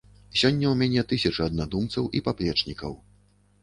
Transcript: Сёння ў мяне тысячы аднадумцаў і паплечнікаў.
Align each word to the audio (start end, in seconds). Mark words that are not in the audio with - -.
Сёння 0.41 0.65
ў 0.69 0.71
мяне 0.81 1.03
тысячы 1.13 1.39
аднадумцаў 1.51 2.03
і 2.17 2.27
паплечнікаў. 2.31 3.03